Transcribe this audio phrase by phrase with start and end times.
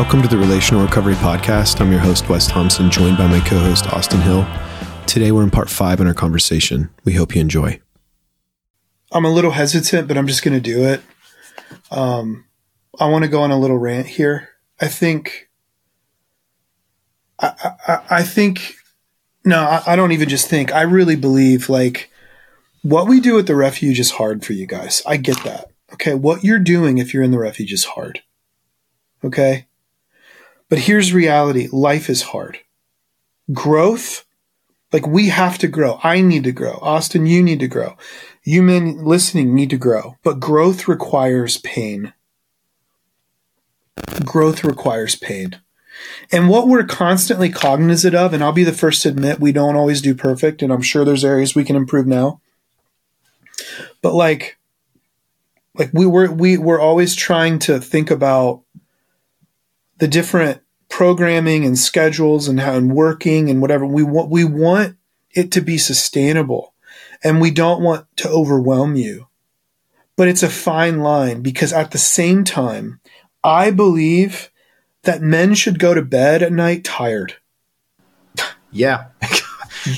[0.00, 1.78] Welcome to the Relational Recovery Podcast.
[1.78, 4.48] I'm your host, Wes Thompson, joined by my co host, Austin Hill.
[5.06, 6.88] Today, we're in part five in our conversation.
[7.04, 7.82] We hope you enjoy.
[9.12, 11.02] I'm a little hesitant, but I'm just going to do it.
[11.90, 12.46] Um,
[12.98, 14.48] I want to go on a little rant here.
[14.80, 15.50] I think,
[17.38, 18.76] I, I, I think,
[19.44, 20.72] no, I, I don't even just think.
[20.72, 22.10] I really believe like
[22.80, 25.02] what we do at the refuge is hard for you guys.
[25.06, 25.72] I get that.
[25.92, 26.14] Okay.
[26.14, 28.22] What you're doing if you're in the refuge is hard.
[29.22, 29.66] Okay.
[30.70, 32.60] But here's reality life is hard.
[33.52, 34.24] Growth,
[34.92, 35.98] like we have to grow.
[36.02, 36.78] I need to grow.
[36.80, 37.96] Austin, you need to grow.
[38.44, 40.16] You men listening need to grow.
[40.22, 42.14] But growth requires pain.
[44.24, 45.60] Growth requires pain.
[46.32, 49.76] And what we're constantly cognizant of, and I'll be the first to admit we don't
[49.76, 52.40] always do perfect, and I'm sure there's areas we can improve now.
[54.00, 54.56] But like,
[55.74, 58.62] like we were, we, we're always trying to think about
[59.98, 60.62] the different
[61.00, 64.98] programming and schedules and how and working and whatever we want we want
[65.30, 66.74] it to be sustainable.
[67.24, 69.28] And we don't want to overwhelm you.
[70.14, 73.00] But it's a fine line because at the same time
[73.42, 74.50] i believe
[75.04, 77.36] that men should go to bed at night tired.
[78.70, 79.06] Yeah.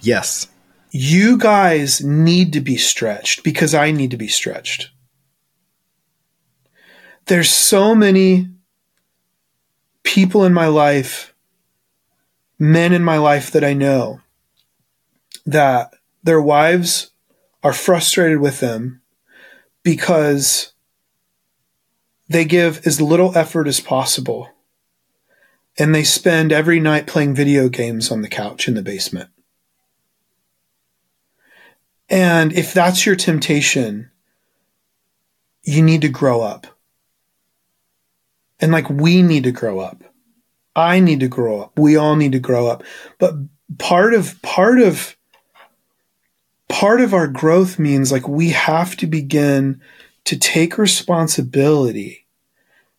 [0.00, 0.48] Yes.
[0.90, 4.88] You guys need to be stretched because i need to be stretched.
[7.26, 8.55] There's so many
[10.06, 11.34] people in my life,
[12.58, 14.20] men in my life that I know,
[15.44, 17.10] that their wives
[17.62, 19.02] are frustrated with them
[19.82, 20.72] because
[22.28, 24.48] they give as little effort as possible
[25.76, 29.28] and they spend every night playing video games on the couch in the basement.
[32.08, 34.10] And if that's your temptation,
[35.64, 36.75] you need to grow up.
[38.60, 40.02] And like we need to grow up.
[40.74, 41.78] I need to grow up.
[41.78, 42.82] We all need to grow up.
[43.18, 43.34] But
[43.78, 45.16] part of part of
[46.68, 49.80] part of our growth means like we have to begin
[50.24, 52.26] to take responsibility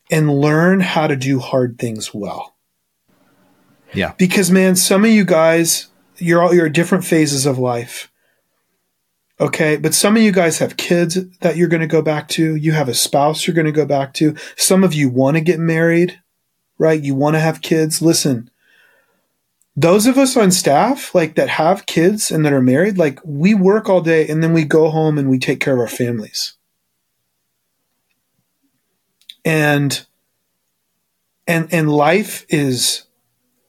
[0.09, 2.55] and learn how to do hard things well.
[3.93, 4.13] Yeah.
[4.17, 5.87] Because man, some of you guys,
[6.17, 8.11] you're all you're at different phases of life.
[9.39, 9.77] Okay.
[9.77, 12.55] But some of you guys have kids that you're going to go back to.
[12.55, 14.35] You have a spouse you're going to go back to.
[14.55, 16.19] Some of you want to get married,
[16.77, 17.01] right?
[17.01, 18.01] You want to have kids.
[18.01, 18.49] Listen,
[19.75, 23.53] those of us on staff, like that have kids and that are married, like we
[23.53, 26.53] work all day and then we go home and we take care of our families.
[29.45, 30.03] And,
[31.45, 33.03] and, and life is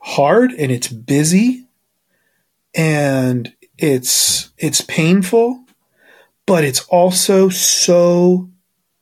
[0.00, 1.66] hard and it's busy
[2.74, 5.64] and it's it's painful,
[6.46, 8.50] but it's also so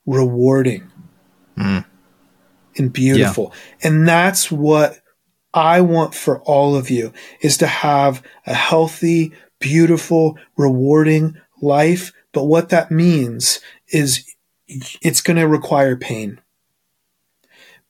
[0.05, 0.91] rewarding
[1.57, 1.85] mm.
[2.77, 3.53] and beautiful.
[3.53, 3.89] Yeah.
[3.89, 5.01] And that's what
[5.55, 12.13] I want for all of you is to have a healthy, beautiful, rewarding life.
[12.33, 14.31] But what that means is
[14.69, 16.41] it's going to require pain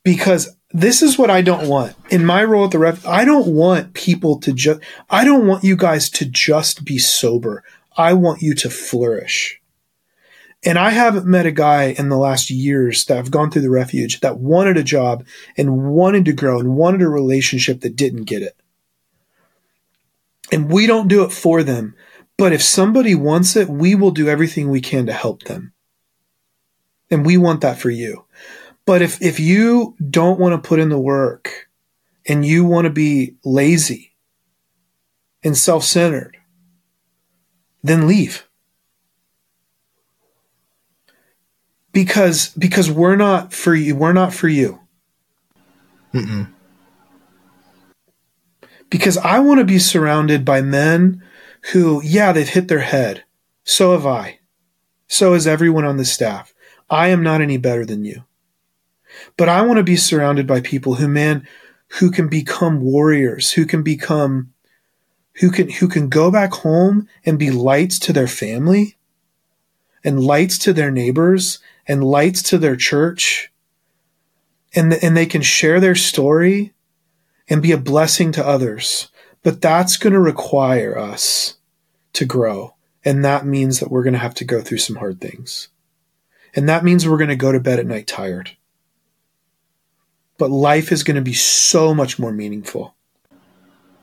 [0.06, 3.05] because this is what I don't want in my role at the ref.
[3.05, 4.78] I don't want people to just,
[5.11, 7.65] I don't want you guys to just be sober.
[7.97, 9.61] I want you to flourish.
[10.65, 13.71] And I haven't met a guy in the last years that have gone through the
[13.71, 18.27] refuge that wanted a job and wanted to grow and wanted a relationship that didn't
[18.27, 18.56] get it.
[20.53, 21.97] And we don't do it for them.
[22.39, 25.72] But if somebody wants it, we will do everything we can to help them.
[27.11, 28.26] And we want that for you.
[28.87, 31.69] But if, if you don't want to put in the work
[32.27, 34.15] and you want to be lazy
[35.43, 36.37] and self centered,
[37.83, 38.49] then leave.
[41.93, 43.97] Because, because we're not for you.
[43.97, 44.81] We're not for you.
[46.15, 46.53] Mm-mm.
[48.89, 51.23] Because I want to be surrounded by men
[51.73, 53.25] who, yeah, they've hit their head.
[53.65, 54.39] So have I.
[55.09, 56.55] So has everyone on the staff.
[56.89, 58.25] I am not any better than you.
[59.36, 61.47] But I want to be surrounded by people who, man,
[61.98, 64.53] who can become warriors, who can become,
[65.36, 68.97] who can, who can go back home and be lights to their family
[70.04, 73.53] and lights to their neighbors and lights to their church.
[74.74, 76.72] And, and they can share their story
[77.48, 79.09] and be a blessing to others.
[79.42, 81.57] But that's going to require us
[82.15, 82.74] to grow.
[83.04, 85.69] And that means that we're going to have to go through some hard things.
[86.54, 88.57] And that means we're going to go to bed at night tired
[90.38, 92.94] but life is going to be so much more meaningful.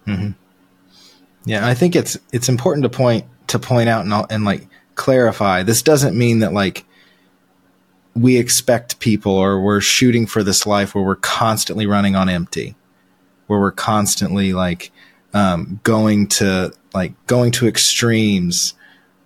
[0.07, 0.31] Mm-hmm.
[1.45, 5.63] Yeah, I think it's it's important to point to point out and and like clarify.
[5.63, 6.85] This doesn't mean that like
[8.15, 12.75] we expect people or we're shooting for this life where we're constantly running on empty,
[13.47, 14.91] where we're constantly like
[15.33, 18.75] um, going to like going to extremes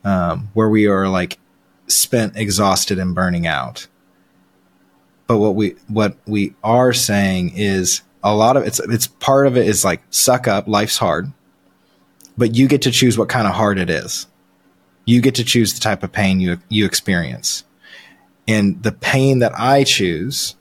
[0.04, 1.38] um, where we are like
[1.88, 3.88] spent, exhausted, and burning out.
[5.28, 9.58] But what we what we are saying is a lot of it's it's part of
[9.58, 11.32] it is like suck up, life's hard,
[12.38, 14.28] but you get to choose what kind of hard it is.
[15.06, 17.64] You get to choose the type of pain you you experience.
[18.48, 20.56] And the pain that I choose,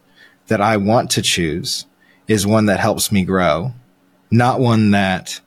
[0.49, 1.87] that I want to choose,
[2.27, 3.73] is one that helps me grow,
[4.31, 5.41] not one that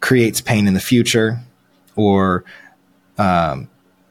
[0.00, 1.38] creates pain in the future
[1.94, 2.44] or
[3.18, 3.70] um,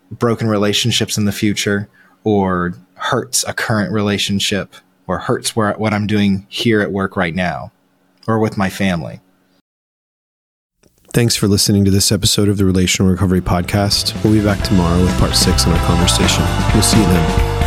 [0.10, 1.89] broken relationships in the future
[2.24, 4.75] or hurts a current relationship
[5.07, 7.71] or hurts where, what I'm doing here at work right now
[8.27, 9.19] or with my family.
[11.13, 14.24] Thanks for listening to this episode of the Relational Recovery Podcast.
[14.24, 16.45] We'll be back tomorrow with part six in our conversation.
[16.74, 17.60] We'll see you then.